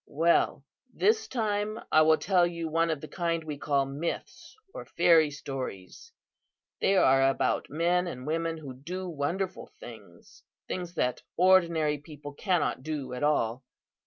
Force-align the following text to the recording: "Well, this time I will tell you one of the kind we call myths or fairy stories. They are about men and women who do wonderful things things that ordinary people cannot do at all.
"Well, 0.07 0.63
this 0.91 1.27
time 1.27 1.79
I 1.91 2.01
will 2.01 2.17
tell 2.17 2.47
you 2.47 2.67
one 2.69 2.89
of 2.89 3.01
the 3.01 3.07
kind 3.07 3.43
we 3.43 3.59
call 3.59 3.85
myths 3.85 4.55
or 4.73 4.83
fairy 4.83 5.29
stories. 5.29 6.11
They 6.79 6.97
are 6.97 7.29
about 7.29 7.69
men 7.69 8.07
and 8.07 8.25
women 8.25 8.57
who 8.57 8.73
do 8.73 9.07
wonderful 9.07 9.67
things 9.79 10.41
things 10.67 10.95
that 10.95 11.21
ordinary 11.37 11.99
people 11.99 12.33
cannot 12.33 12.81
do 12.81 13.13
at 13.13 13.21
all. 13.21 13.63